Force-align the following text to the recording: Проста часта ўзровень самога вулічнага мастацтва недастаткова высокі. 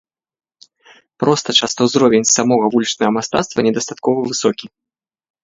Проста 1.23 1.49
часта 1.59 1.79
ўзровень 1.89 2.25
самога 2.37 2.65
вулічнага 2.77 3.11
мастацтва 3.19 3.59
недастаткова 3.69 4.27
высокі. 4.33 4.65